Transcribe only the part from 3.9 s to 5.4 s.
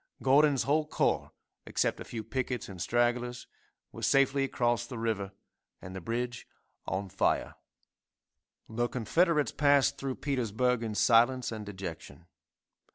were safely across the river,